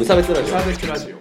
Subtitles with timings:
[0.00, 0.54] 無差別ラジオ。
[0.54, 1.16] サービスラジオ。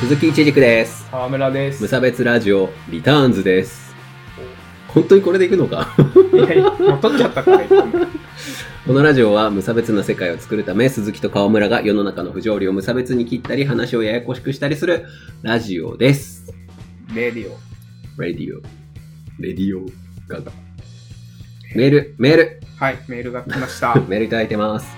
[0.00, 1.08] 鈴木一軸です。
[1.10, 1.80] 川村です。
[1.82, 3.94] 無差別ラジオリターンズです。
[4.88, 5.88] 本当にこれでいくのか？
[6.34, 7.86] いやいやもう撮っちゃったから今
[8.84, 15.06] このラジオは無差別な世界を作るため鈴木と川村が世の中の不条理を無差別に切ったり話をややこしくしたりする
[15.42, 16.52] ラジオです。
[17.14, 20.50] Radio。Radio。Radio。Ga Ga。
[21.76, 22.60] メールメール。
[22.76, 23.94] はいメールが来ました。
[24.08, 24.96] メールいただいてます。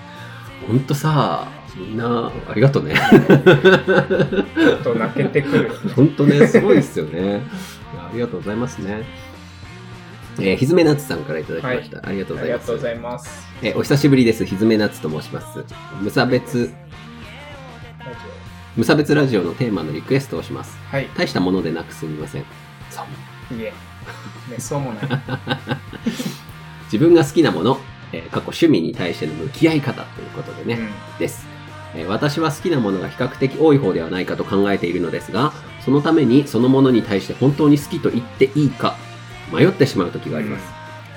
[0.66, 2.94] ほんとさみんなありがとうね。
[2.94, 5.70] ちょっと泣けてくる。
[5.94, 7.20] ほんとねすごいですよね。
[7.20, 7.40] いや
[8.06, 9.04] ありがとうございますね
[10.38, 14.44] えー、ひずめなつさんからいただきました、ありがとうあございますりがとうございますえーお久しぶりです。
[14.44, 15.64] ひずめなつと申します。
[16.00, 16.72] 無差別、
[18.76, 20.76] 無差別ラジオのテーマのリクエストをします。
[20.92, 22.44] オはい大したものでなくすみません。
[22.90, 23.54] そう。
[23.54, 23.72] いえ
[24.50, 25.04] ねそうもない
[26.92, 27.78] 自分が好きなもの、
[28.12, 30.78] えー過去趣味に対しての向き合い方ということでね、
[31.18, 31.46] です。
[31.94, 35.52] えー私は好きなものが比較的多い方ではないかと考えているのですが、
[35.84, 38.96] そのためにそのものに対して本当に好きと言っていいか、
[39.52, 40.64] 迷ってしまう時があります。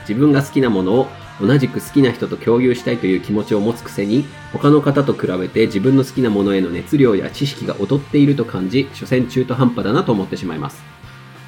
[0.08, 1.08] 自分が好きなものを
[1.40, 10.82] 同じく好きな人と共有したいという気持ちを持つくせに、他の方と比べて自分の好きなものへの熱量や知識が劣っていると感じ、所詮中途半端だなと思ってしまいます。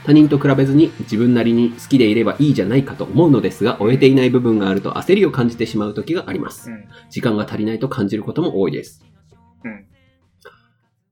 [0.05, 6.73] 他人と比べずに自分なりに好きでいればいいじゃないかと思うのですが、終えていない部分があると焦りを感じてしまう時がありますう。
[6.73, 9.03] ん時間が足りないと感じることも多いです。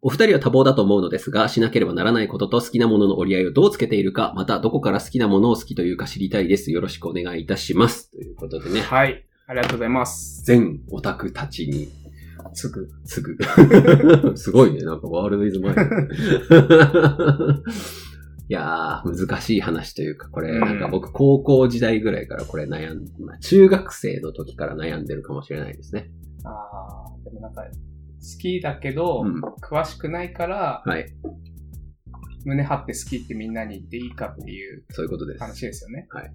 [0.01, 6.71] うんお二人は多忙だと思うのですが、しなければならないことと好きなものの折り合いをどうつけているか、またどこから好きなものを好きというか知りたいです。
[6.71, 8.11] よろしくお願いいたします。
[8.11, 11.87] ということでね、はいありがとうございます全オタクたちに
[12.53, 13.37] すぐすぐ。
[14.37, 15.73] すごいね、なんかワールドイズマイ
[18.49, 26.11] いやー、難しい話というか、これ、うんなんか僕、高校時代ぐらいからこれ悩ん、まあ、中学生の時から悩んでるかもしれないですね。
[26.45, 27.65] あーでもなんか
[28.35, 31.05] 好きだけど、うん詳しくないからはい、
[32.45, 35.43] 胸張って好きってみんなに言っていいかっていうそういうことです。
[35.43, 36.31] 話ですよねはい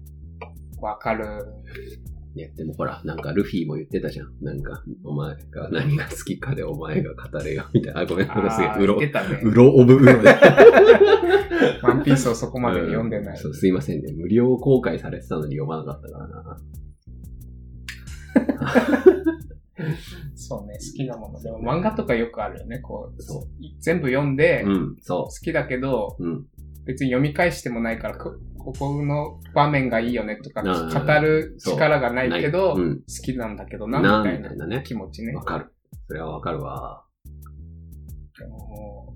[0.81, 1.25] わかる
[2.35, 4.27] いや、でもほら、なんかルフィも言ってたじゃん。
[4.41, 8.01] なんか、お前が何が好きかでお前が語れよ、みたいな。
[8.01, 10.29] あ、ごめん、これすげえあ、ーうろ言っ、てたねうろオブうろで。
[11.83, 13.35] ワンピースをそこまで読んでない。
[13.35, 14.11] うそう、すいませんね。
[14.13, 16.57] 無料公開されてたのに読まなかったからな。
[20.35, 21.41] そうね、好きなもの。
[21.41, 22.79] でも漫画とかよくあるよね。
[22.79, 23.47] こう、そ
[23.79, 26.23] 全部読んで、うん、そ好きだけど、う。
[26.23, 26.45] うん。
[26.85, 32.99] 別に読み返してもないから、こここの場面がいいよねとか、語る力がないけど、うん。
[32.99, 34.83] 好きなんだけどな、なみたいなみたいなね。
[34.85, 35.43] 気持ちねわ。
[35.43, 35.73] かる。
[36.07, 37.05] それはわかるわ。
[38.39, 39.13] でも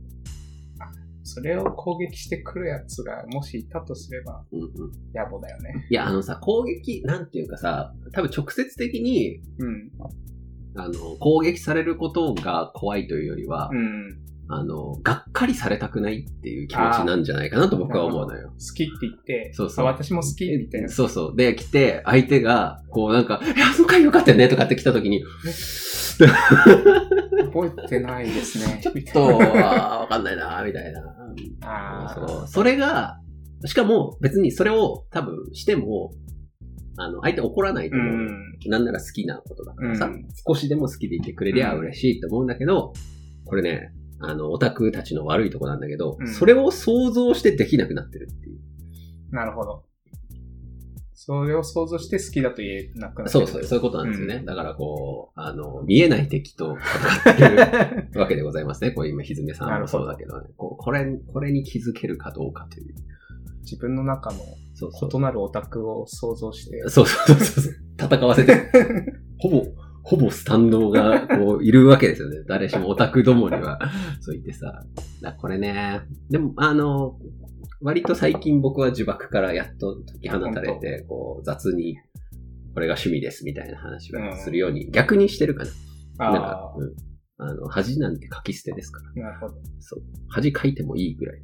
[1.23, 4.69] それを攻撃してくるやつがもしいたとすれば、うんうん。
[5.13, 5.85] 野暮だよね。
[5.89, 9.91] いや、あのさ、攻撃、なんていうかさ、多分直接的に、うん。
[10.77, 14.27] あの、攻撃されることが怖いというよりは、うん。
[14.49, 18.49] あの、がっかりされたくないっていう気持ちなんじゃないかなと僕は思うのよ。
[18.51, 20.89] 好きって言って、そうそうあ私も好きみたいな。
[20.89, 21.35] そうそう。
[21.35, 25.21] で、来て、相手が、こうなんか、いや、その回よかったよねとかって来た時に、
[27.51, 28.79] 覚えてないですね。
[28.83, 31.01] ちょっと、わかんないな、みたいな。
[31.61, 32.47] あそう。
[32.47, 33.19] それが、
[33.65, 36.11] しかも別にそれを多分しても、
[36.97, 38.13] あの、相手怒らないとう思う。
[38.15, 38.57] ん。
[38.67, 42.93] なんなら好きなことだからさ、うん少しでも好きでいてくれりゃうん嬉しいと思うんだけど、
[43.45, 48.59] これね、あの、オタクたちの悪いとこなんだけど、うんそれを想像してできなくなってるっていう。
[49.31, 49.83] なるほど。
[51.13, 54.35] それを想像して好きだと言えなくなるそうそう、そういうことなんですよね。
[54.35, 56.77] うんだからこう、あの、見えない敵と
[57.25, 58.91] 戦ってるわけでございますね。
[58.91, 60.47] こう今、ひずめさんもそうだけどね。
[60.55, 62.95] こうこれ、これに気づけるかどうかという。
[63.69, 64.39] 自分の中の
[64.73, 65.09] そうそう。
[65.13, 66.81] 異なるオタクを想像して。
[66.87, 67.73] そうそうそうそう。
[67.99, 68.71] 戦わせて。
[69.39, 69.65] ほぼ、
[70.03, 72.43] ほぼスタンドが、こう、いるわけですよね。
[72.47, 73.79] 誰しもオタクどもには、
[74.21, 74.85] そう言ってさ。
[75.21, 76.01] だこれね。
[76.29, 77.19] でも、あの、
[77.81, 81.97] 割と最近僕は呪縛からやっと解き放たれて、こう、雑に、
[82.73, 85.65] これが趣味ですみたいな話はするように、逆にしてるか
[86.19, 86.31] な。
[86.31, 86.93] なんあか、うん。
[87.39, 89.29] あの、恥なんて書き捨てですから。
[89.29, 89.55] あ、なるほど。
[89.79, 90.03] そう。
[90.29, 91.41] 恥書いてもいいぐらい。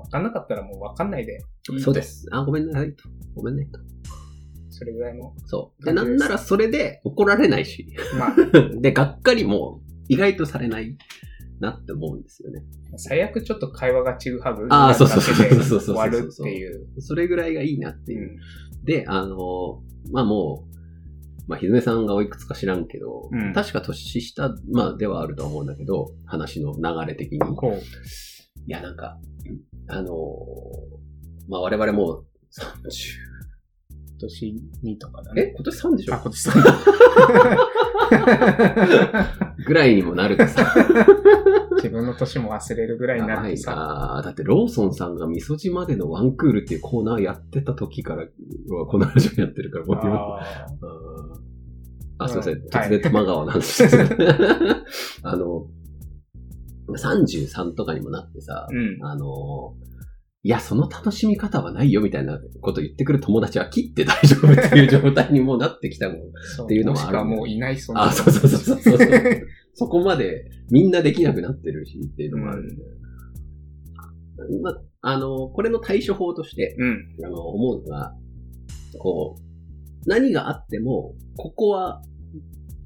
[0.00, 1.38] わかんなかったらもうわかんないで
[1.70, 2.02] いいとそうで。
[2.02, 2.26] す。
[2.32, 3.08] あ、ごめんなさいと。
[3.34, 3.78] ごめんねと。
[4.70, 5.34] それぐらいの。
[5.46, 5.84] そう。
[5.84, 7.86] で、なんならそれで怒られないし。
[8.18, 8.34] まあ、
[8.80, 10.96] で、がっかりも意外とされない
[11.60, 12.62] なって思うんですよね。
[12.96, 17.00] 最悪ちょっと会話がちぐはぐああそうそうそうそうそう終わるっていう。
[17.00, 18.30] それぐらいがいいなっていう。
[18.30, 18.36] うん
[18.84, 27.38] で、あの、まあもう、まあ、ひずめさんがおいくつか知らんけど、うん確か年下、まあではあるとは思うんだけど、話の流れ的に。
[27.38, 27.40] い。
[28.70, 29.18] や、なんか、
[29.90, 32.60] あのーまあ、我々もう30、
[34.10, 34.54] 今年
[34.84, 35.52] 2とかだえね。
[35.56, 36.14] 今年3でしょ？
[36.14, 36.54] あ、今年3。
[39.66, 40.72] ぐらいにもなるとさ。
[41.76, 43.74] 自分の年も忘れるぐらいになるとさ。
[43.74, 48.26] なだってローソンさんが味噌汁までのワンクールっていうコーナーやってた時から、
[48.88, 50.14] このラジオやってるから、もう今
[52.18, 52.54] ああ、すいません。
[52.54, 54.04] うん突然玉川なんですけど、
[55.22, 55.66] あの、
[56.98, 59.04] 33とかにもなってさ、ーうん。
[59.06, 59.74] あの、
[60.42, 66.18] いや、その楽しみ方はないよみたいなこと言ってくる友達は切って大丈夫っていう状態にもうなってきたもん。
[66.56, 69.46] そっていうのもあるもしくはもういないそあ、そうそうそうそうそう。
[69.74, 72.74] そこまでみんなできなくなってるしっていうのもあるんで。
[74.62, 77.26] まあの、これの対処法として、うん。
[77.26, 78.14] あの、思うのが、
[78.98, 82.02] こう、何があっても、ここは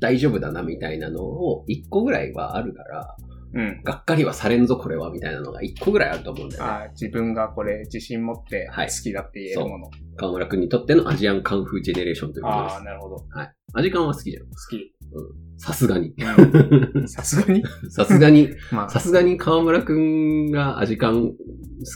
[0.00, 3.16] 大丈夫だなみたいなのを一個ぐらいはあるから、
[3.54, 3.82] うん。
[3.82, 6.90] がっかりはされんぞこれはみたいなのが一個ぐらいあると思うんだよね。
[6.92, 9.90] 自分がこれ自信持ってはい好きだって言えるもの。
[10.16, 13.16] 川村くんにとってのアジアンカンフージェネレーションということでああ、なるほど。
[13.16, 13.38] 好す。
[13.38, 13.54] はい。
[13.74, 14.44] アジカンは好きじゃん。
[14.70, 14.94] き。
[15.56, 16.14] さすがに。
[16.18, 17.62] うん さすがに？
[17.88, 21.36] さすがに、まあ、さすがに川村くんがアジカン好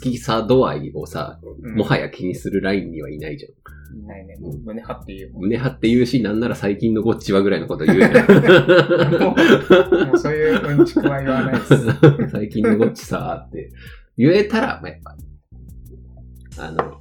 [0.03, 3.53] きさ度合いをさ、うんもはや気にするラインにはいないじゃん。
[3.95, 4.37] いないね。
[4.65, 5.43] 胸張って言うもん。
[5.43, 7.99] 胸張って言うし、なんなら最近のゴッチはぐらいのこと言う。
[9.19, 11.75] もうもうそういううんちくは言わないです。
[12.31, 13.73] 最近のゴッチさーって
[14.17, 15.17] 言えたら、まあ、やっぱ、
[16.65, 17.01] あの、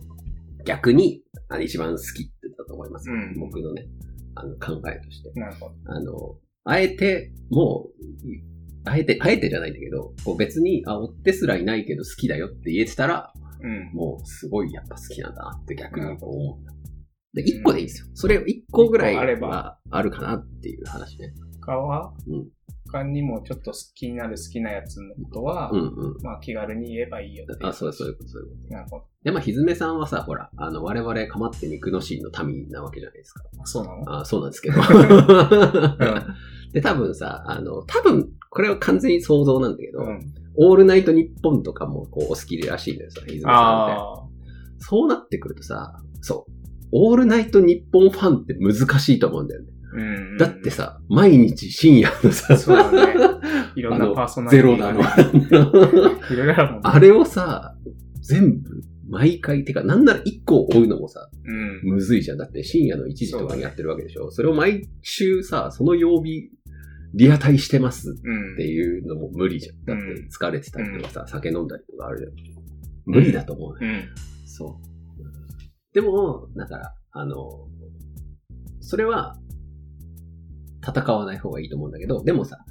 [0.65, 3.09] 逆に、あの一番好きってだと思います。
[3.09, 3.87] うん僕のね、
[4.35, 5.31] あの考えとして。
[5.39, 5.75] なるほど。
[5.85, 6.35] あの、
[6.65, 13.91] あえて、もう、あえて、あえてじゃないんだけど、こう別に、あ、追ってすらいないけど好きだよって言えてたら、うん。
[13.93, 16.76] もうすごいやっぱ好きなんだなって逆に思う。
[17.33, 18.07] で、一個でいいですよ。
[18.13, 21.33] それを一個ぐらい一個あればはあるかなっていう話ね。
[21.61, 22.47] 他は、うん
[22.89, 25.83] 他にもちょっと気になる好きなやつのことは、うんう
[26.17, 26.21] ん。
[26.23, 28.73] まあ気軽に言えばいいよっていあ、そうそういうこと、そういうこと。
[28.73, 29.05] なるほど。
[29.23, 33.43] で、まあ、ひずめさんはさ、ほら、あの、我々、かまって肉のシーンの民なわけじゃないですか。
[33.61, 34.19] あそうなの？
[34.21, 34.79] あそうなんですけど。
[34.79, 34.83] ん
[36.71, 40.33] で、多分さ、あの、多分、これは完全に想像なんだけど、うん。
[40.55, 43.59] オールナイトニッポンとかもこうお好きらしいんだよ、さ、ひずめさ
[44.21, 44.85] んって。
[44.85, 46.51] そうなってくるとさ、そう。
[46.91, 49.67] オールナイトニッポンファンって難しいと思うんだよね。
[49.93, 50.01] う
[50.35, 50.37] ん。
[50.37, 53.15] だってさ、毎日深夜のさ、そうだね。
[53.75, 55.69] いろんなパーソナリゼティねの。
[56.33, 56.81] いろいろあるもんね。
[56.83, 57.75] あれをさ、
[58.21, 61.93] 全部、毎回、てか、なんなら一個追うのもさ、うん。
[61.93, 62.37] むずいじゃん。
[62.37, 64.31] だって深夜の1時とかにやってるわけでしょ。
[64.31, 66.49] それを毎週さ、その曜日、
[67.13, 68.53] リアタイしてますうん。
[68.53, 69.85] っていうのも無理じゃん。
[69.85, 72.31] だっうんて疲れてたりとかさ、酒飲んだりとかあるじゃん。
[73.05, 73.87] 無理だと思うね。
[73.87, 74.47] うん。
[74.47, 74.86] そう。
[75.97, 77.67] でも、だから、あの、
[78.81, 79.35] それは、
[80.87, 82.63] 戦わない方がいいと思うんだけど、でもさ、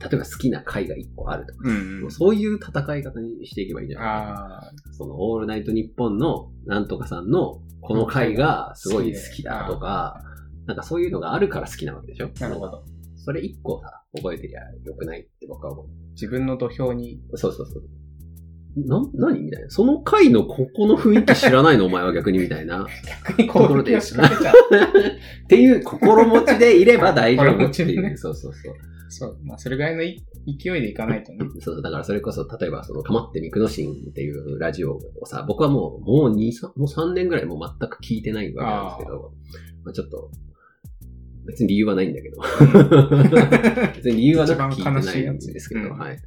[0.00, 2.10] 例えば好きな回が一個あるとか、うん。
[2.10, 4.08] そういう戦い方にしていけばいいんじゃない？
[4.08, 4.72] ああ。
[4.90, 10.20] その、オールナイトニッポンのなんとかさんのこの回がすごい好きだとか、
[10.66, 12.30] なんかそういうのがあるから好きなわけでしょ？
[12.40, 12.66] なるほ。
[12.66, 12.84] ど。
[13.14, 17.22] それ一個さ、覚えてりゃよくないって僕は思自分の土俵に。
[17.30, 17.38] う。
[17.38, 17.84] そうそうそう。
[18.76, 19.70] な、何みたいな。
[19.70, 22.86] その回のここの雰囲気知らないのお前は逆にみたいな。
[23.26, 24.54] 逆に攻撃を仕掛けちゃう。
[25.44, 28.02] っていう心持ちでいれば大丈夫っていう。
[28.02, 28.74] ねそうそうそう。
[29.12, 29.38] そう。
[29.44, 30.24] まあ、それぐらいのい
[30.58, 31.40] 勢いでいかないとね。
[31.60, 31.82] そう。
[31.82, 39.32] だからそれこそ、例えばその、かまってみくのしんっていうラジオをさ、僕はもう、もう2、3、もう3年ぐらいもう全く聞いてないわけなんですけど、
[39.84, 40.30] まあちょっと、
[41.46, 42.40] 別に理由はないんだけど。
[43.96, 46.18] 別に理由はなく聞いてないんですけど、一番悲しいやつうんはい。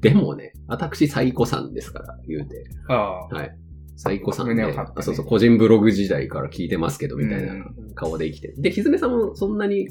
[0.00, 2.64] でもね、私、サイコさんですから、言うて。
[2.88, 3.26] ああ。
[3.28, 3.56] はい。
[3.96, 8.60] サイコさんで、ねあそうそう、個人ブログ時代から聞いてますけど、みたいなうん顔で生きてる。
[8.60, 9.88] で、ひずめさんもそんなに、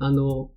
[0.00, 0.50] あの、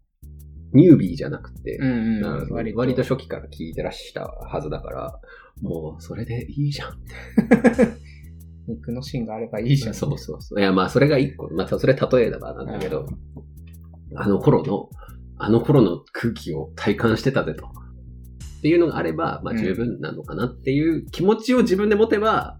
[0.74, 2.54] ニュービーじゃなくて、うんうん。
[2.54, 2.80] 割と。
[2.80, 5.20] 割と初期から聞いてらしたはずだから、
[5.62, 6.98] もうそれでいいじゃん。
[8.68, 9.94] 肉の芯があればいいじゃん。
[9.94, 10.60] そうそうそう。
[10.60, 11.50] いや、まあそれが一個。
[11.54, 13.08] まあそれ例えればなんだけど、
[14.16, 14.90] あの頃の、
[15.38, 17.66] あの頃の空気を体感してたぜと。
[18.58, 22.60] っていうのがあれば、まあ十分なのかなっていう気持ちを自分で持てば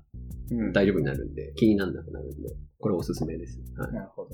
[0.50, 0.72] うん。
[0.72, 2.50] 大丈夫になるんで、気にならなくなるんで、
[2.80, 3.60] これおすすめです。
[3.78, 4.30] はい、なるほど。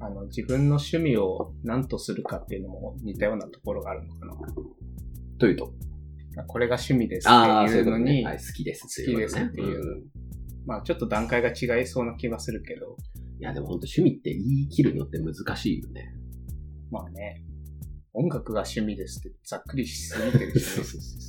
[0.00, 4.36] あの、自分の趣味を何とするかっていうのも似たようなところがあるのかな。
[5.38, 5.74] というと？
[6.46, 10.04] これが趣味ですっていうのに、はい、好きです好きですっていううん
[10.66, 12.96] まあちょっと段階が違いそうな気がするけど、
[13.40, 16.14] いや、でも本当趣味って言い切るのって難しいよね。
[16.90, 17.44] まあね、
[18.14, 21.28] 音楽が趣味ですってざっくりしすぎてるし、 そうそうそうそう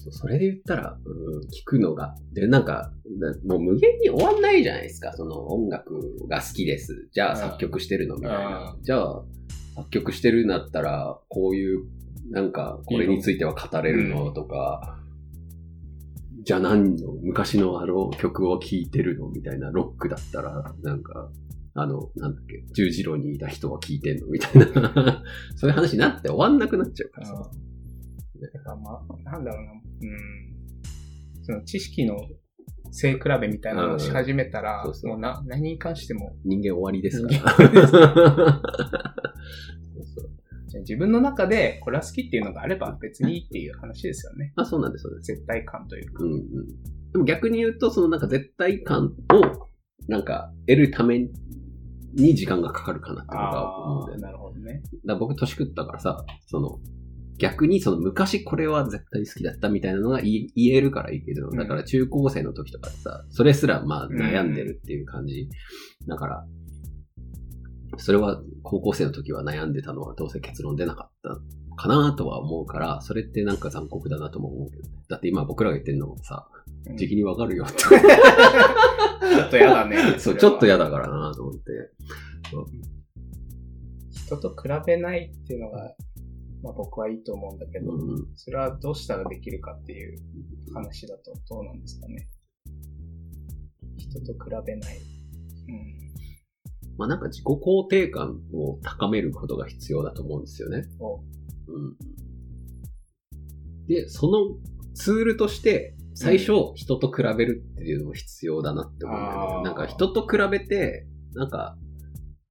[0.00, 2.14] そうそれで言ったら、うん、聞くのが。
[2.32, 5.12] で、なんか、なもう無限に終わんないじゃないですか。
[5.12, 7.08] その音楽が好きです。
[7.12, 8.82] じゃあうん作曲してるのみたいなう。
[8.82, 9.24] じゃあ
[9.76, 11.84] 作曲してるんだったら、こういう、
[12.30, 14.32] なんか、これについては語れるの？
[14.32, 14.98] とか、
[16.42, 19.28] じゃあ何の昔のあの曲を聴いてるの？
[19.28, 21.30] みたいな、ロックだったら、なんか、
[21.80, 25.22] あの、なんだっけ、十字路にいた人は聴いてんのみたいな、
[25.56, 27.34] そういう話になって終わんなくなっちゃうからさ。
[27.34, 27.40] だ
[28.60, 29.80] からまあ、なんだろうな、うん。
[31.42, 32.16] その知識の
[32.90, 37.56] 背比べみたいなのをし始めたら、うんそうそうもうな、何に関しても、人間終わりですか人ら。
[37.56, 38.02] 間そう
[40.04, 40.28] そう
[40.80, 44.52] 自分の中でこれは好きっていうのがあれば別にいいっていう話ですよね。
[44.56, 45.32] あ、そうなんです、そうです。
[45.32, 46.24] 絶対感というか。
[46.24, 46.66] うんうん。
[47.12, 49.10] でも逆に言うと、そのなんか絶対感を、
[50.08, 51.26] なんか得るため
[52.14, 54.22] に時間がかかるかなって僕は思うんだよね。
[54.22, 54.82] なるほどね。
[55.06, 56.78] だ僕年食ったからさ、その、
[57.38, 65.48] 逆にその昔これは絶対好きだったみたいなのが言えるからいいけど、うんだから中高生の時とかさ、それすらまあ悩んでるっていう感じ。
[66.06, 66.46] だから、
[67.96, 74.96] それは高校生の時は悩んでたのはどうせ結論出なかったかなとは思うから、それってなんか残酷だなとも思うけどね。
[75.08, 76.57] だって今僕らが言ってるのもさ、うん
[76.96, 77.78] 時期にわかるよって。
[77.82, 79.96] ちょっとやだね。
[80.18, 81.62] そう、ちょっと嫌だからなと思って。
[84.10, 85.94] 人と比べないっていうのが、
[86.62, 90.18] まあ僕はいいと思うんだけど、うんそれはどうしたらできるかっていう
[90.74, 92.28] 話だとどうなんですかね。
[93.96, 94.98] 人と比べない。
[95.68, 95.98] うん。
[96.96, 100.84] まあなんか自己肯定感を高めることが必要だと思うんですよね。
[100.98, 101.96] おうん。
[103.86, 104.58] で、その
[104.94, 109.46] ツールとして、最初、人と比べるっていうのも必要だなって思うんだよね。
[109.58, 111.76] あーなんか人と比べて、なんか、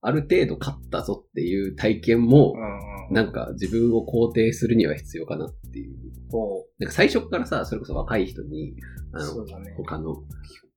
[0.02, 2.54] ある程度勝ったぞっていう体験も。
[3.10, 5.96] なんか自分を肯定するには必要かなっていう。
[6.30, 8.76] こなんか最初からさ、それこそ若い人に、
[9.14, 9.74] あう、のね。
[9.78, 10.16] 他の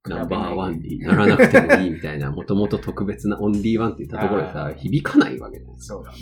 [0.07, 5.75] ナンバーワンにならなくてもいいみたいな、もともと特別なオンリーワンって言ったところでさ響かないわけだよ。
[5.77, 6.17] そうだね。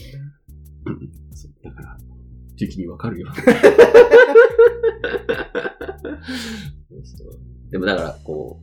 [1.33, 1.97] そうだから、
[2.59, 3.27] 時期にわかるよ。
[7.71, 8.61] でもだから、こ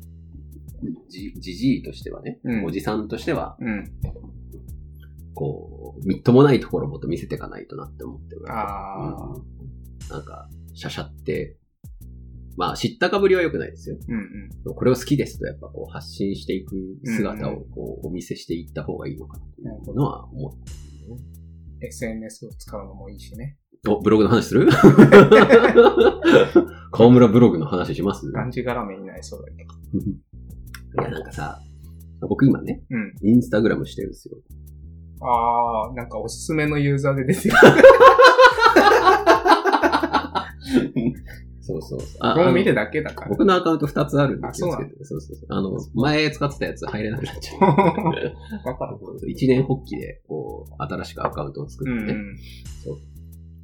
[0.82, 3.90] う、じ、じじいとしてはね、うんおじさんとしては、うん。
[5.32, 9.34] こう、みっともないところをもっと見せていかないとなって思ってるわけああ。
[9.34, 9.42] うん
[10.08, 11.56] なんか、シャシャって、
[12.56, 13.96] まあ、知ったかぶりは良くないですよ。
[14.06, 14.74] うんうん。
[14.74, 20.70] これを好きですと、やっぱこう、発信していく姿うんをこう、お見せしていった方がいいのかなっていうのは思って
[21.08, 21.20] るね。
[21.80, 23.58] SNS を使うのもいいしね。
[23.88, 24.68] お、ブログの話する？
[26.92, 28.30] 河村ブログの話します？
[28.30, 29.74] がんじがらめになりそうだけど。
[31.02, 31.58] いや、なんかさ、
[32.20, 33.14] 僕今ね、うん。
[33.22, 34.36] インスタグラムしてるんですよ。
[35.20, 37.54] ああ、なんかおすすめのユーザーで出てる。
[41.60, 42.08] そうそうそう。
[42.20, 43.30] あ僕も見るだけだから。
[43.30, 45.04] 僕のアカウント2つあるんであ気をつけて。
[45.04, 45.46] そうそうそう。
[45.48, 47.60] あの、前使ってたやつ入れなくなっちゃう。
[48.68, 48.86] わか
[49.20, 49.30] る。
[49.30, 52.16] 一年発起で、こう、新しくアカウントを作ってね、う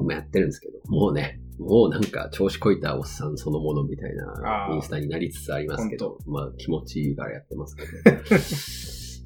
[0.02, 0.04] ん。
[0.04, 7.88] 今やってるんですけど、もうね、もうなんか調子こいたおっさんそのものみたいなインスタになりつつありますけど、まあ気持ちいいからやってますけど。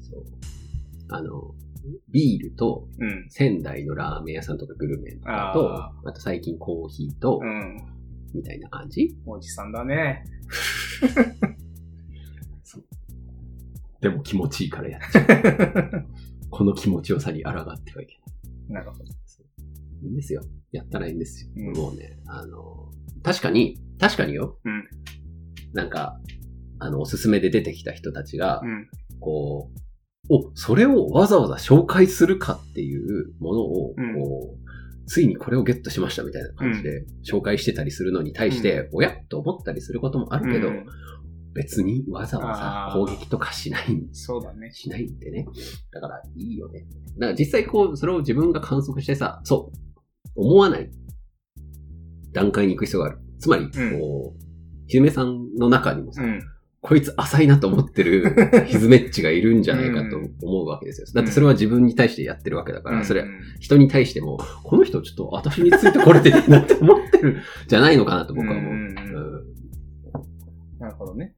[0.09, 0.23] そう
[1.09, 1.55] あの、
[2.09, 3.27] ビールとうん。
[3.29, 7.77] 仙台のラーメン屋さんとかグルメとかと、ああと最近コーヒーと、うん。
[8.33, 10.25] みたいな感じおじさんだね。
[14.01, 16.05] でも気持ちいいからやっちゃう。
[16.51, 18.19] この気持ちよさに抗ってはいけ
[18.69, 18.83] ない。
[18.83, 19.05] なるほど。
[20.03, 20.41] いいんですよ。
[20.71, 21.51] やったらいいんですよ。
[21.55, 22.91] うんもうね、あの、
[23.23, 24.59] 確かに、確かによ。
[24.63, 24.83] うん
[25.73, 26.19] なんか、
[26.79, 28.87] あの、おすすめで出てきた人たちが、うん。
[29.19, 29.71] こ
[30.29, 40.85] う、お、それをわざわざ紹介するかっていうものを、うんこう、ついにこれをゲットしましたみたいな感じで紹介してたりするのに対して、おやと思ったりすることもあるけど、うん
[41.53, 44.71] 別にわざわざあー攻撃とかしないんそうだね。
[44.71, 45.47] しないんでね。
[45.91, 46.85] だから、いいよね。
[47.17, 49.86] だから実際こう、それを自分が観測してさ、そう、
[50.37, 50.89] 思わない
[52.33, 53.19] 段階に行く必要がある。
[53.39, 54.41] つまり、こう、
[54.87, 56.41] ひずめさんの中にもさ、うん。
[56.79, 58.33] こいつ浅いなと思ってる
[58.67, 61.07] ひずめっちがいるんじゃないかと思うわけですよ。
[61.13, 63.29] だってそれは自分に対してやってるわけだから、それうん
[63.59, 68.73] 人に対しても、この人ちょっと私についてこれていいなって思ってるじゃないのかなと僕は思う。
[70.79, 71.35] なるほどね。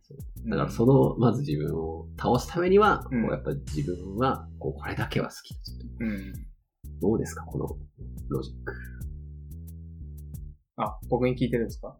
[0.50, 5.60] だからその、まず自分を倒すためには、うんこうやっぱ自分は、こう、これだけは好きだ。
[6.01, 6.34] うん。
[7.01, 7.65] どうですかこの
[8.29, 8.74] ロジック。
[10.77, 11.98] あ、僕に聞いてるんですか？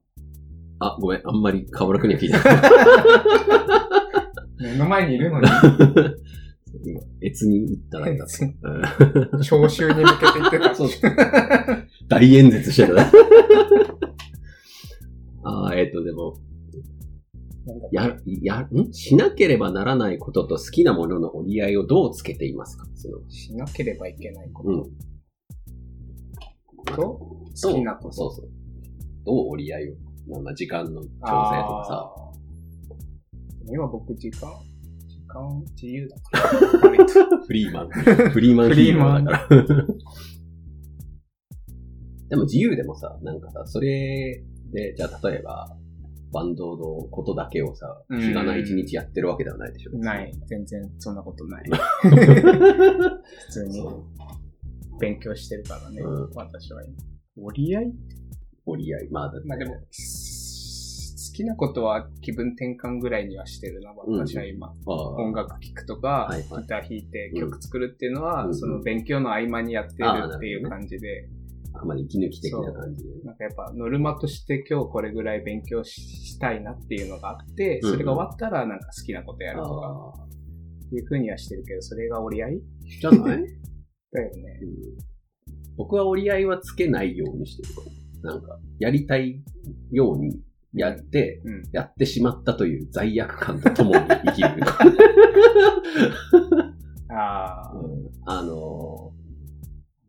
[0.80, 1.22] あ、ごめん。
[1.26, 2.44] あんまり河村くんには聞いてない。
[4.74, 5.48] 目の前にいるのに、
[6.86, 8.46] 今、越に行ったらだった。
[9.36, 10.76] うん聴衆に向けて言ってた。
[10.76, 10.90] そう
[12.08, 13.12] 大演説してたな。
[15.44, 16.36] あーえっ、と、でも、
[17.92, 18.92] や、や、ん？
[18.94, 22.86] しなければならないことと好きなものの折り合いをどうつけていますか？
[22.96, 24.84] その、しなければいけないこうん。
[26.86, 27.02] とと、
[27.62, 28.14] 好きなこと。
[28.14, 28.50] そうそう。
[29.26, 29.96] どう折り合いを？
[30.30, 32.16] まあまあ時間の調整とかさ。
[33.72, 34.50] 今僕時間、
[35.08, 37.46] 時間自由 だから。
[37.46, 37.90] フリーマン。
[37.90, 39.66] フリーマンヒーローだから。
[42.30, 45.76] でも自由でもさ、なんかさ、それで、じゃあ例えば、
[46.32, 48.22] バンドのことだけをさ、うん。
[48.22, 49.98] 日がない一日やってるわけではないでしょ。
[49.98, 50.32] ない。
[50.48, 51.64] 全然そんなことない。
[51.70, 53.84] 普通に。
[55.00, 56.30] 勉強してるからね、うん。
[56.36, 56.94] 私は今。
[57.38, 57.94] 折り合い？
[58.66, 59.10] 折り合い。
[59.10, 59.80] まあまあでも、好
[61.34, 64.68] きなことは気分転換ぐらいにはしてるな、私は今。
[64.68, 65.16] ああ。
[65.16, 66.62] 音楽聴くとか、はいはい。
[66.64, 68.56] ギター弾いて曲作るっていうのは、うん。
[68.56, 71.30] その勉強の合間にやってるっていう感じで、
[71.74, 73.10] あまり息抜き的な感じで。
[73.24, 80.14] なんかやっぱノルマとして今日これぐらい勉強ししたいなっていうのがあって、うんそれが終わったらなんか好きなことやるとか
[80.88, 82.62] っていう風にはしてるけど、それが折り合い
[83.00, 83.44] じゃない、
[84.12, 84.60] だよね。
[84.62, 84.70] うん
[85.78, 87.88] 僕は折り合いはつけないようにしてるかも。
[88.22, 89.42] なんか、やりたい
[89.92, 90.42] ように
[90.74, 91.64] やって、うん。
[91.72, 93.96] やってしまったという罪悪感とともに
[94.26, 94.50] 生きる。
[97.16, 97.74] ああ。
[97.74, 99.09] うんあのー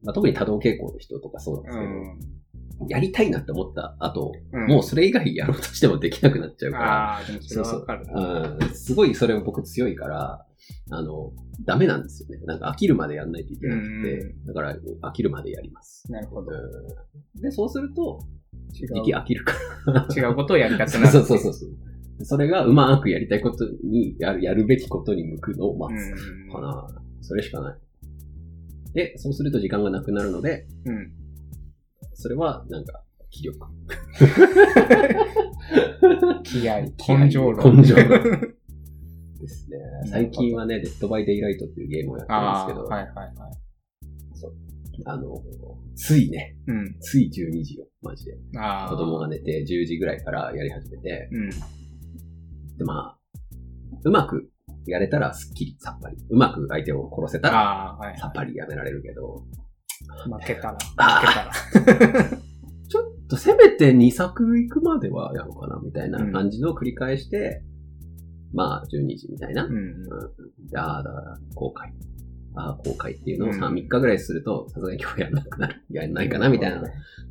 [0.02, 2.88] まあ、特に多動傾向の人とかそうなんですうけど、ん。
[2.88, 8.56] やりたいなって思った後、うんもうそれ以外やろうとしてもできなくなっちゃうから、ああ、でもそれはわかるな。
[8.60, 10.46] うん、すごいそれは僕強いから、
[10.90, 11.32] あの、
[11.64, 12.38] ダメなんですよね。
[12.46, 16.10] なんか飽きるまでやんないといけなくて、だから飽きるまでやります。
[16.10, 16.50] なるほど。
[16.52, 18.20] うんで、そうすると、
[18.72, 19.14] 違時。
[19.14, 19.52] 飽きるか
[19.86, 20.06] ら。
[20.14, 21.06] 違うことをやりたくなる。
[21.12, 22.24] そうそうそうそう。
[22.24, 26.52] それがうまくやりたいことに、やる、やるべきことに向くのを待つうん。
[26.52, 26.86] かな。
[27.20, 27.78] それしかない。
[28.94, 31.12] で、そうすると時間がなくなるので、うん。
[32.14, 33.58] それは、なんか、気力。
[36.42, 36.80] 気合、
[37.18, 37.76] 根性論。
[37.76, 38.08] 根性論
[39.40, 39.78] ですね。
[40.06, 43.34] 最近はね、 Dead by Daylight っていうゲームをやってるんああ、ですけど、はいはいはい。
[45.06, 45.42] あの、
[45.94, 46.96] ついね、うん。
[47.00, 48.36] つい12時よ、マジで。
[48.58, 48.90] ああ。
[48.90, 51.50] 子供が寝て10時ぐらいからやり始めて、うん。
[51.50, 53.18] で、まあ、
[54.04, 54.49] うまく
[54.86, 56.16] やれたらスッキリ、さっぱり。
[56.28, 57.98] うまく相手を殺せたら。
[58.18, 59.44] さっぱりやめられるけど、
[60.24, 62.30] 負けたら、負あけたら。
[62.88, 67.62] ちょっとせめて2作行くまではやろうかな、みたいな感じのを繰り返して、
[68.52, 69.64] まあ、12時みたいな。
[69.64, 69.76] うん。
[69.76, 69.98] うん
[70.76, 71.88] ああ、だから、後悔。
[72.54, 75.82] ああ、後悔っていうのをさ、うん3日ぐらいすると、さすがに今日やんなくなる。
[75.90, 76.82] やんないかな、みたいな、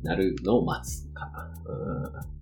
[0.02, 1.52] なるのを待つかな。
[1.66, 2.39] うん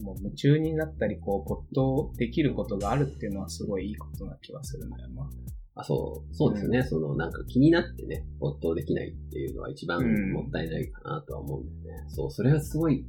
[0.00, 5.30] もう夢中になったり、こう、没頭できることがあるっていうのはすごいいいことな気はするんだよな。
[5.76, 6.82] あ、そう、そうですね。
[6.82, 12.04] その、なんか気になってね、没頭できないっていうのは一番うんもったいないかなとは思うんだよね。
[12.08, 13.04] そう、それはすごい、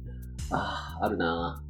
[0.50, 1.62] ああ、あるな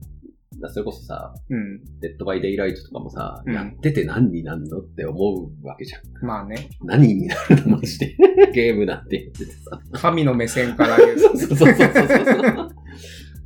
[0.60, 1.80] だそれこそさ、うん。
[2.00, 6.26] Dead by Daylight とかもさ、うんやってて何になんのって思うわけじゃん。
[6.26, 8.16] まあね、何になるのマジで。
[8.52, 9.80] ゲームなんて言っててさ。
[9.92, 12.26] 神の目線から言うとそうそうそうそうそう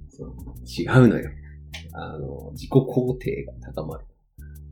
[0.09, 0.33] そう。
[0.79, 1.31] 違うのよ。
[1.99, 4.05] あの、自己肯定が高まる。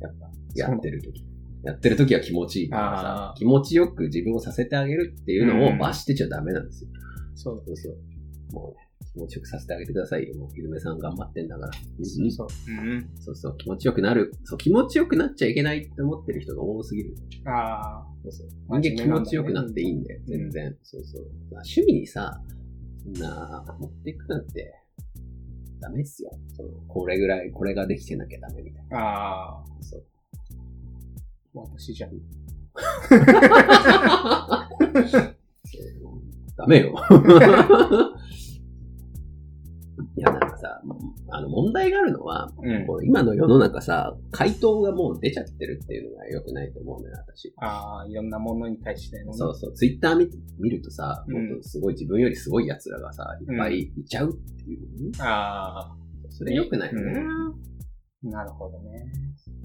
[0.00, 1.24] やっぱ、やってる時。
[1.64, 6.90] やってる時は気持ちいいからさ気持ちよく自分をさせてあげるっていうのうんを罰してちゃダメなんですよ。
[7.34, 8.54] そうそうそう。
[8.54, 10.34] もうね、気持ちよくさせてあげてくださいよ。
[10.34, 11.72] もう、ひずめさん頑張ってんだから。
[12.02, 12.48] そうそう。
[12.68, 13.10] うん。
[13.18, 14.32] そうそう、気持ちよくなる。
[14.44, 17.14] そう、気持ちよくなっちゃいけないって思ってる人が多すぎる。
[17.46, 18.06] ああ。
[18.22, 18.48] そうそう。
[18.80, 20.76] 人間気持ちよくなっていいんだよ、全然。
[20.82, 21.22] そうそう。
[21.50, 22.40] まあ、趣味にさ、
[23.02, 24.74] そんな、持っていくなんて、
[25.84, 26.30] ダメっすよ。
[26.56, 29.64] その、これぐらい、これができてなきゃダメみたいああ。
[29.78, 29.82] な。
[29.82, 30.04] そう。
[31.54, 32.10] 私じゃん。
[36.56, 36.94] ダメよ。
[41.30, 42.86] あの、問題があるのは、うん。
[42.86, 47.52] こう今の世の中さ、回答がもう出ちゃってるっていうのが良くないと思うのよ、私。
[47.58, 49.38] ああ、いろんなものに対してのね。
[49.38, 55.12] そうそう、ツイッター見見るとさ、うんもっとすごい自分よりすごい奴らがさ、いっぱいいちゃうっていう。
[55.20, 55.96] ああ。
[56.30, 57.22] それ良くないよね。
[58.22, 59.04] なるほどね。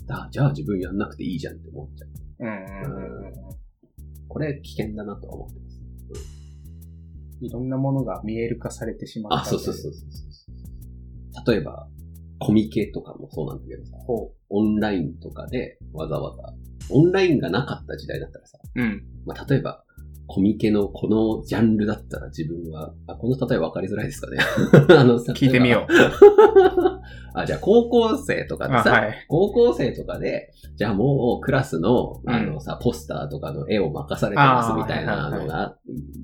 [0.09, 2.09] あじゃあ自分やんなくていいじゃんって思っちゃう。
[2.39, 3.33] うんうんうんうん。
[4.27, 5.79] これ危険だなとは思ってます。
[7.41, 9.41] いろんなものが見える化されてしまった。
[9.41, 10.28] あ、そうそうそうそう。
[11.45, 11.87] 例えば、
[12.39, 16.53] コミケとかもそうなんだけどさ、ほオンラインとかでわざわざ、
[16.89, 18.81] オンラインがなかった時代だったらさ、う。
[18.81, 19.03] うん。
[19.25, 19.83] まあ、例えば、
[20.29, 24.37] コミケのこのジャンルだったら自分は、あ、この例え分かりづらいですかね
[24.95, 25.91] あの、聞いてみよう。
[27.33, 29.25] あ、じゃあ高校生とかであ、さ、はい。
[29.27, 35.77] 高校生とかで、じゃあもうクラスの、うんあのさ、ポスターとかの絵を任されてますみたいなのが、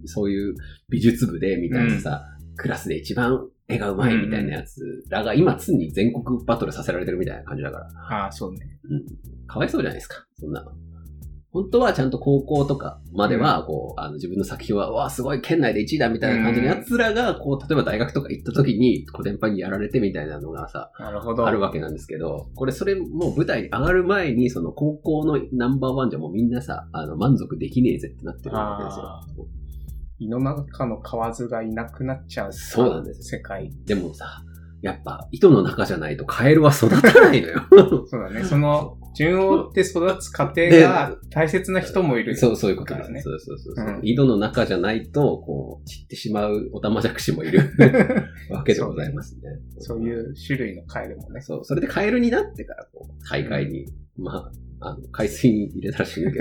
[0.06, 0.56] そういう
[0.90, 2.26] 美術部でみたいなさ、
[2.58, 8.80] クラスで一番絵が上手いみたいなやつらが今常に全国バトルさせられてるみたいな感じだから、ああ、そうね。
[8.84, 9.48] うん。
[9.48, 10.72] かわいそうじゃないですか、そんなの。
[11.56, 21.48] 本当はちゃんと高校とかまでは、こう、あの、自分の作品は、わあ、すごい、県内で1位だみたいな感じの奴らが、こう、例えば大学とか行った時に、コテンパンにやられてみたいなのがさ、なるほど。
[21.48, 29.48] あるわけなんですけど、これそれもう舞台に上がる前に、その高校のナンバーワンじゃもうみんなさ、あの、満足できねえぜってなってるわけですあよ。
[30.20, 32.54] 胃の中の蛙がいなくなっちゃう。
[32.54, 33.72] そうなんです世界。
[33.86, 34.44] でもさ、
[34.82, 37.62] やっぱ、糸の中じゃないとカエルは育たないのよ。
[38.08, 38.44] そうだね。
[38.44, 42.38] その、順を追って育つ過程が大切な人もいる。
[42.38, 47.72] そう、そういうことですねそうそうそうそう、うん井戸の中じゃないと、こう、散ってしまうオタマジャクシもいる
[48.52, 49.42] わけでございますね。
[49.80, 51.42] そういう種類のカエルもね。
[51.42, 54.52] そう、それでカエルになってから、こう、大会に、ま
[54.82, 56.40] あ、あの、海水に入れたらしいんだけ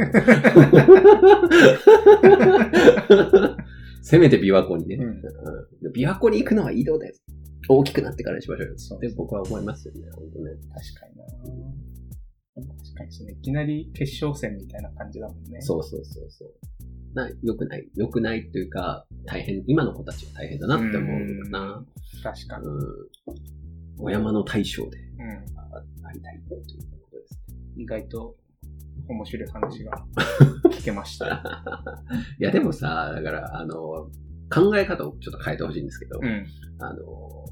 [3.48, 3.56] ど。
[4.04, 4.96] せめて琵琶湖にね。
[4.96, 7.22] うんうん琵琶湖に行くのは井戸です。
[7.68, 8.74] 大きくなってからにしましょうよ。
[8.76, 10.50] そうって僕は思いますよね、本当ね。
[10.74, 15.60] 確かにな確かにそのいきなり決勝戦みたいな感じだもんね。
[15.62, 16.52] そうそうそうそう。
[17.14, 17.88] な、良くない。
[17.96, 21.86] 良くないというか、大変、今の子たちは大変だなって思うかな。
[22.22, 22.66] 確かに。
[22.66, 22.80] うん。
[23.98, 25.58] お山の大将でうん。
[25.58, 26.60] あありたいという
[27.00, 27.56] ことですね。
[27.76, 28.36] 意外と
[29.08, 30.04] 面白い話が
[30.70, 31.42] 聞けました。
[32.40, 34.10] いや、でもさ、だから、あの、
[34.50, 36.46] 考え方をちょっと変えてほしいんですけど、うん。
[36.78, 37.44] あの、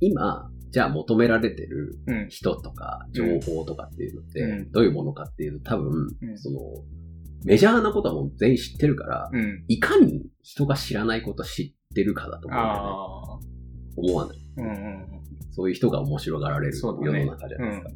[0.00, 2.28] 今、じゃあ求められてるうん。
[2.28, 6.58] 人とか情報とかっていうのってうんどういうものかっていうと多分、うんその、
[7.44, 9.64] メジャーなことはもう全員知ってるから、うん。
[9.68, 14.10] いかに人が知らないこと知ってるかだと思うね。
[14.12, 14.38] 思わない。
[14.58, 14.70] うんう
[15.16, 15.20] ん
[15.52, 17.90] そういう人が面白がられる世の中じゃないですか。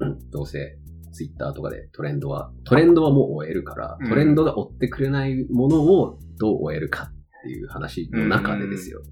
[0.00, 0.78] うんどうせ、
[1.12, 9.02] ツイッターとかでトレンドは、トレンドはもう終えるから、うんトレンドが追ってくれないものをどう終えるかっていう話の中でですよ。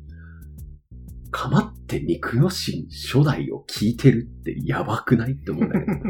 [1.31, 5.93] かまって肉の神初代を聞いてるってやばくないって思うんだけど。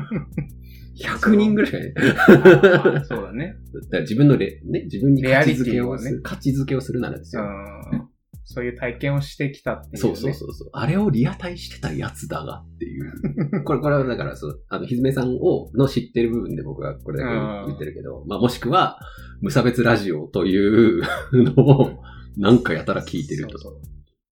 [0.99, 1.92] 100人ぐらいしかいない。
[1.92, 3.57] まあそうだね。
[3.75, 7.46] だから自分のレ、ね、自分に価値づけをね価値づけをするならですうよ。
[8.46, 8.54] ん。
[8.54, 9.98] そういう体験をしてきたっていう、ね。
[10.00, 10.70] そうそうそうそう。
[10.72, 13.64] あれをリアタイしてたやつだがっていう。
[13.64, 18.98] これ、これはだから、そう、あの、ひずめさんを、の知ってる部分で僕はこれだけ言ってるけど、まあもしくは、
[19.40, 21.90] 無差別ラジオというのを、
[22.38, 23.59] なんかやたら聞いてると。
[23.59, 23.72] そう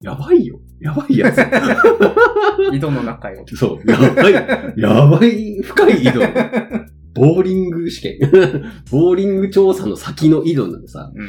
[0.00, 0.60] やばいよ。
[0.80, 1.36] やばいやつ。
[1.36, 1.42] そ
[2.70, 3.42] う井戸の中よ。
[3.54, 3.90] そう。
[3.90, 4.32] やばい。
[4.76, 6.20] やばい、深い井戸。
[7.14, 8.30] ボーリング試験。
[8.90, 11.26] ボーリング調査の先の井戸のさ、うん。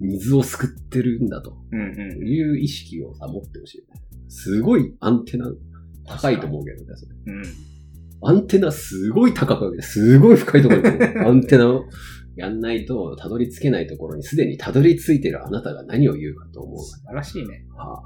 [0.00, 1.56] 水をすくってるんだと。
[1.72, 3.84] いう意識をさ、持ってほしい。
[4.28, 5.50] すごいアンテナ
[6.06, 7.14] 高いと思うけどね、それ。
[7.26, 7.42] うん。
[8.22, 10.88] アンテナすごい高くすごい深いところに
[11.26, 11.84] アンテナを
[12.36, 16.78] やんないと、たどり着けないところにすでにたどり着いてるあなたが何を言うかと思う。
[16.78, 17.66] 素晴らしいね。
[17.76, 18.02] はは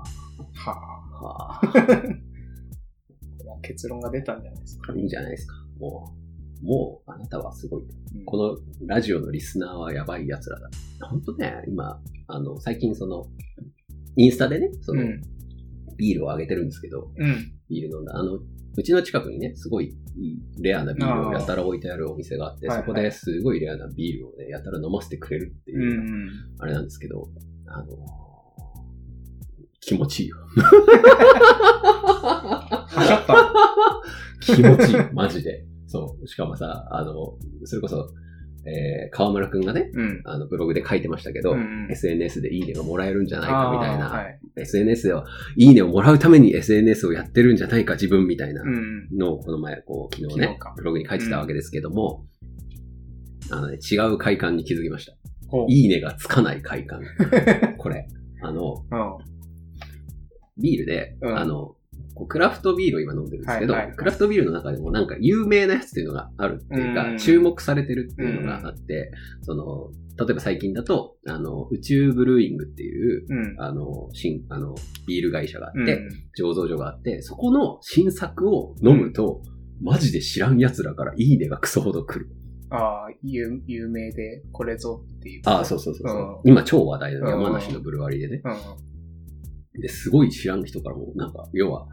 [0.65, 0.71] あ。
[0.71, 1.67] あ、はあ、
[3.49, 4.95] は結論が出たんじゃないですか。
[4.95, 5.55] いいんじゃないですか。
[5.79, 6.18] もう、
[6.63, 7.83] もうあなたはすごい。
[7.83, 10.69] うんこのラジオのリスナーはやばい奴らだ。
[11.09, 13.27] 本当ね、今、あの、最近その、
[14.17, 15.21] インスタでね、その、うん。
[15.97, 17.53] ビールをあげてるんですけど、うん。
[17.69, 18.17] ビール飲んだ。
[18.17, 18.39] あの、
[18.77, 19.89] うちの近くにね、すごいい
[20.29, 26.29] いレアなビールをやたら置いてあるお店があって、そこですごいレアなビールをね、やたら飲ませてくれるってういう、ん。
[26.59, 27.29] あれなんですけど、
[27.67, 28.29] あのー
[29.81, 30.37] 気持ちいいよ。
[32.91, 33.35] はしょった。
[34.55, 34.99] 気持ちいい。
[35.15, 35.65] マジで。
[35.89, 36.29] そう。
[36.29, 37.13] しかもさ、あの、
[37.65, 38.09] それこそ、
[38.67, 40.23] えー、河村くんがね、うん。
[40.25, 44.39] あの、ブログで書いてましたけど、うん SNS でいいねがもらえるんじゃないかみたいな、はい。
[44.57, 45.25] SNS では
[45.57, 49.09] いいねをもらうために SNS をやってるんじゃないか自分みたいなうん。
[49.17, 52.27] のをこの前、こう、昨日ねブログに書いてたわけですけども、
[53.51, 55.13] あのね、違う快感に気づきました。
[55.69, 57.01] いいねがつかない快感。
[57.79, 58.07] これ。
[58.43, 59.19] あの、うん。
[60.61, 61.75] ビールで、うんあの、
[62.15, 73.61] こうクラフトビールを今飲んでるんですけど、はいはいはいクラフトビールの中でもなんか有名なやつっていうのがあるっていうか、うん注目されてるっていうのがあって、その、例えば最近だと、あの、宇宙ブルーイングっていう、うん。
[73.61, 74.75] あの、新、あの、
[75.07, 79.43] ビール会社があうんって、醸造所があって、そこの新作を飲むと、
[79.81, 82.31] マジで知らん奴らからいいねがクソほど来る。
[82.71, 85.43] ああ、有有名で、これぞっていう。
[85.47, 88.43] ああ、そうそうそうそう、うん今超話題のうん山梨のブルワリーでね。
[89.79, 89.81] うん。
[89.81, 91.87] で、すごい知らん人からも、なんか、要は、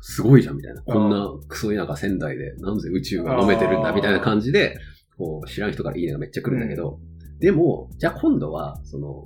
[0.00, 0.82] すごいじゃんみたいな。
[0.82, 4.78] こんなクソ田舎仙台で、なんで宇宙が飲めてるんだみたいな感じで、
[5.16, 7.00] こう、知らん人からいいねがめっちゃ来るんだけど、
[7.40, 9.24] でも、じゃあ今度は、その、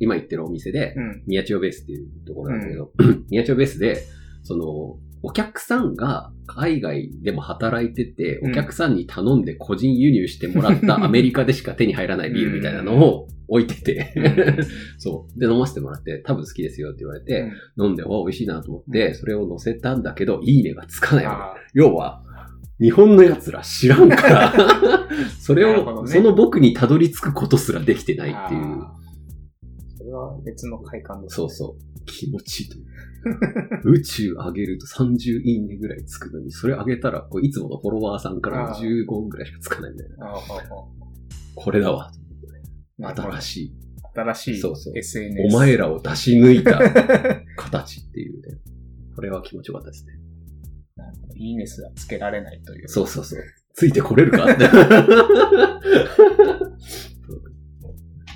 [0.00, 1.22] 今行ってるお店で、うん。
[1.26, 2.92] 宮千代ベースっていうところなんだけど、
[3.30, 4.02] 宮千代ベースで、
[4.42, 14.14] その、お客さんが海外でも働いてて、うんお客さんに頼んで個人輸入してもらったアメリカでしか手に入らないビールみたいなのを置いてて、
[14.98, 15.38] そう。
[15.38, 21.60] で、飲ませてもらって、多分好きですよって言われて、飲んで、お美味しいなと思って、それを乗せたんだけど、いいねがつかないわけ。
[21.60, 22.22] あ要は、
[22.80, 24.52] 日本の奴ら知らんから、
[25.38, 28.82] それを、その僕にたどり着くことすらできてないっていう。
[29.96, 32.04] それは別の快感です、そうそう。
[32.06, 32.94] 気持ちいいと思う。
[33.92, 40.26] 宇宙上げると30いいねぐらいつくのに、それ上げたら、こういつものフォロワーさんからあー15ぐらいしかつかないみたいな。
[40.26, 40.40] ああああ
[41.54, 42.10] これだわ。
[43.00, 43.72] 新しい。
[44.14, 45.54] 新しいそうそう SNS。
[45.54, 46.78] お前らを出し抜いた
[47.56, 48.58] 形っていうね。
[49.14, 50.12] これは気持ちよかったですね。
[50.96, 52.88] なるほどいいねすらつけられないという。
[52.88, 53.40] そうそうそう。
[53.74, 54.66] ついてこれるかって。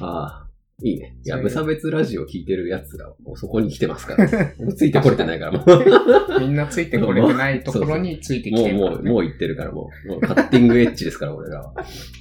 [0.00, 0.48] ああ、
[0.82, 1.16] いいね。
[1.24, 4.28] いや、無差別ラジオ聞いてる奴ら、もうそこに来てますから。
[4.58, 6.40] もうついてこれてないから、もう。
[6.40, 11.72] みんなついてこれてないところについてきてるもう、もう、もう言ってるから、もう、もうカッティングエッジですから、俺らは。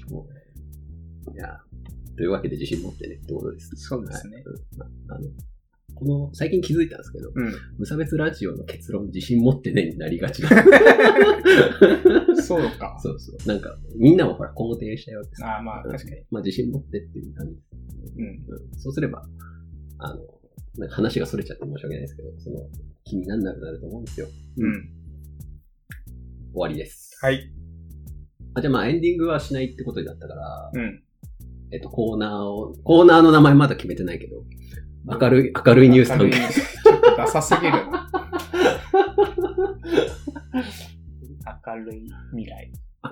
[0.10, 0.28] も
[1.28, 1.60] ういや、
[2.18, 3.72] というわけで自信持ってね、ってことです。
[3.76, 4.46] そうですねはい
[5.10, 5.30] あの、
[5.94, 7.54] この、最近気づいたんですけど、うん。
[7.78, 10.50] 無差別ラジオの結論、自信持ってねになりがちな。
[12.42, 13.00] そうか。
[13.02, 13.48] そうそう。
[13.48, 15.48] なんか、みんなもほら、肯定したよってさ。
[15.48, 16.24] ああ、まあ確かに。
[16.32, 17.56] まあ、自信持ってっていう感じ。
[18.18, 18.26] うん。
[18.26, 18.80] うん。
[18.80, 19.24] そうすれば、
[20.00, 20.20] あの、
[20.78, 22.58] なんか話が逸れちゃって申し訳ないですけど、その、
[23.04, 24.28] 気にならなくなると思うんですよ。
[24.58, 24.74] うん。
[26.54, 27.18] 終わりです。
[27.22, 27.52] はい。
[28.54, 31.04] あ、じゃあまあエンディングはしないってことだったから、うん。
[31.72, 34.44] えっと、コーナーを、コーナーの名前まだ決めてないけど、
[35.06, 36.54] 明るい、明るいニュース明るい関係。
[36.54, 38.10] ちょっとダサすぎるな。
[41.66, 42.72] 明るい未来。
[43.02, 43.12] あ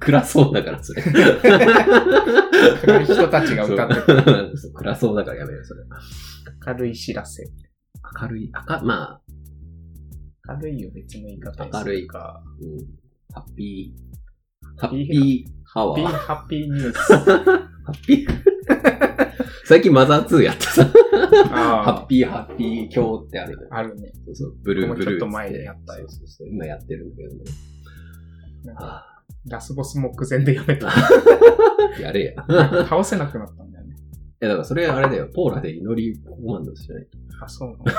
[0.00, 1.02] 暗そうだから、それ。
[1.02, 5.82] 暗い人たちが歌ってそうそう暗そうだからやめよう、それ。
[6.66, 7.44] 明るい知らせ。
[8.20, 9.20] 明るい、明、ま
[10.48, 12.42] 明るいよ、別の言い方明るいるか。
[12.42, 12.78] あ、うん、
[13.34, 16.18] ハッピー、ハッピーハワハッピー、ー。
[16.18, 17.12] ハッピーニュース。
[17.14, 17.20] ハ
[17.90, 18.26] ッピー
[19.64, 24.12] 最近マザー2やってさ、ハッあピーハッピー今日ってあるあ、あるね。
[24.26, 27.44] そうそう、ブルーブルーちょっと前にやったよそうそう今やってるんだけどね。
[29.48, 30.88] ラスボス目前でやめた。
[30.88, 30.92] あ
[32.00, 32.84] やれや。
[32.88, 33.96] 倒せなくなったんだよね。
[34.40, 37.18] いや、だからそれあれだよ、ポーラで祈りコマンドしないと。
[37.44, 37.84] あ、そうなの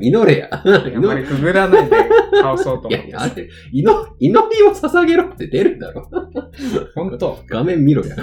[0.00, 0.48] 祈れや。
[0.52, 1.96] あんまりくぐらないで
[2.40, 6.08] 倒そうと思っていやあれ、祈祈りを捧げろって出るだろ。
[6.94, 8.16] 本当画面見ろや。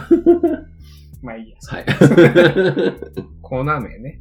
[1.21, 1.58] まあいいや。
[1.67, 1.86] はい。
[3.41, 4.19] コーナー名ね。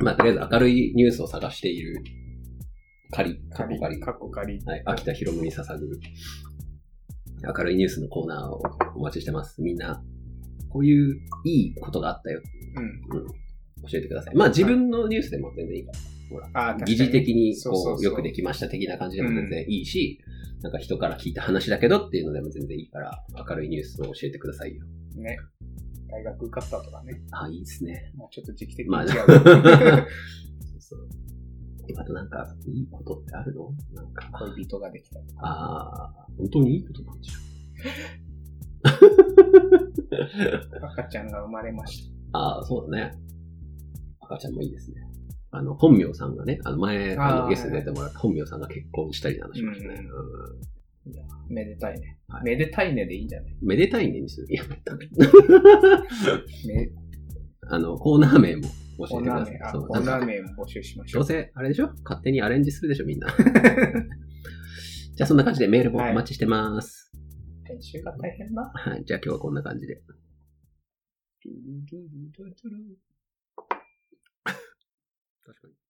[0.00, 2.02] まあ、とりあえず明るいニュースを探している、
[3.12, 4.00] 仮、過去仮。
[4.00, 4.58] 過去仮。
[4.64, 6.00] はい、秋田博夢に捧ぐ、
[7.56, 8.62] 明るいニュースのコーナーを
[8.96, 9.62] お待ちしてます。
[9.62, 10.02] みんな、
[10.70, 12.42] こういういいことがあったよ。
[12.76, 13.41] うん。
[13.90, 14.34] 教えてください。
[14.36, 15.98] まあ自分のニュースでも全然いいから。
[16.30, 20.20] ほら、あ疑似的にこう、よくできました的な感じでも全然いいし、
[20.62, 24.84] なんか人から聞いた話だけどっていうのでも全然いいから、明るいニュースを教えてくださいよ。
[25.16, 25.36] ね。
[26.08, 27.20] 大学受かったとかね。
[27.32, 28.12] あ、いいですね。
[28.14, 29.10] もうちょっと時期的にまあ、違う。
[29.10, 29.26] そう
[30.80, 31.08] そう。
[31.96, 33.74] あとなんか、いいことってあるの？
[33.94, 35.40] なんか、恋人ができたとか。
[35.42, 37.38] ああ、本当にいいことなんでしょ
[40.86, 42.38] 赤ちゃんが生まれました。
[42.38, 43.12] ああ、そうだね。
[44.32, 44.96] 赤ちゃんもいいですね。
[45.50, 50.00] あの、本名さんがね、あの前、あのゲストで出てもらった本名さんが結婚したりなんかしましたね。
[51.48, 52.18] めでたいね。
[52.28, 53.56] はいめでたいねでいいんじゃない？
[53.60, 54.46] めでたいねにする。
[54.50, 54.62] いや。
[56.66, 56.90] め
[57.68, 58.62] あの、コーナー名も
[58.98, 59.58] 教コーえてください。
[59.58, 61.22] ナー名、あ、そうコーナなんかー名も募集しましょう。
[61.22, 61.90] どうせ、あれでしょ？
[62.04, 63.28] 勝手にアレンジするでしょ、みんな。
[65.14, 67.12] じゃあ、そんな感じでメールもお待ちしてます。
[67.64, 68.62] 編集が大変だ。
[68.74, 69.04] はい。
[69.04, 70.02] じゃあ、今日はこんな感じで。
[75.44, 75.81] 確かに。